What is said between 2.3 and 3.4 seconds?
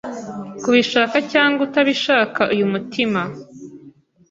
uyu mutima